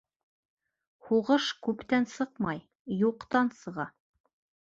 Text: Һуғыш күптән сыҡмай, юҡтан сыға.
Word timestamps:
Һуғыш 1.09 1.49
күптән 1.67 2.09
сыҡмай, 2.15 2.63
юҡтан 3.01 3.55
сыға. 3.61 3.87